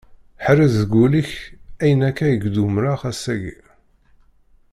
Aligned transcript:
Ḥrez 0.45 0.73
deg 0.81 0.91
wul-ik 0.97 1.31
ayen 1.83 2.01
akka 2.09 2.25
i 2.29 2.37
k-d-umṛeɣ, 2.37 2.99
ass-agi. 3.09 3.57